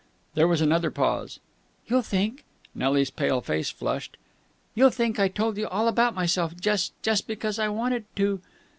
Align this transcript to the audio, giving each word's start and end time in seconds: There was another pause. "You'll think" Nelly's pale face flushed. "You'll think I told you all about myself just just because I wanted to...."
There 0.33 0.47
was 0.47 0.61
another 0.61 0.89
pause. 0.89 1.39
"You'll 1.85 2.01
think" 2.01 2.43
Nelly's 2.73 3.11
pale 3.11 3.39
face 3.39 3.69
flushed. 3.69 4.17
"You'll 4.73 4.89
think 4.89 5.19
I 5.19 5.27
told 5.27 5.57
you 5.57 5.67
all 5.67 5.87
about 5.87 6.15
myself 6.15 6.57
just 6.59 6.93
just 7.03 7.27
because 7.27 7.59
I 7.59 7.67
wanted 7.67 8.05
to...." 8.15 8.41